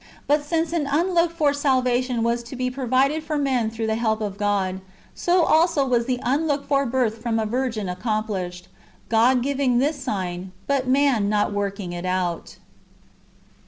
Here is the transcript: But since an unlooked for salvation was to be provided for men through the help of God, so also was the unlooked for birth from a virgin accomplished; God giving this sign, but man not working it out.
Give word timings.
But 0.25 0.43
since 0.43 0.73
an 0.73 0.87
unlooked 0.89 1.33
for 1.35 1.53
salvation 1.53 2.23
was 2.23 2.41
to 2.45 2.55
be 2.55 2.71
provided 2.71 3.23
for 3.23 3.37
men 3.37 3.69
through 3.69 3.85
the 3.85 3.93
help 3.97 4.19
of 4.19 4.35
God, 4.39 4.81
so 5.13 5.43
also 5.43 5.85
was 5.85 6.07
the 6.07 6.19
unlooked 6.23 6.67
for 6.67 6.87
birth 6.87 7.19
from 7.19 7.37
a 7.37 7.45
virgin 7.45 7.87
accomplished; 7.87 8.67
God 9.09 9.43
giving 9.43 9.77
this 9.77 10.01
sign, 10.03 10.53
but 10.65 10.87
man 10.87 11.29
not 11.29 11.53
working 11.53 11.93
it 11.93 12.05
out. 12.07 12.57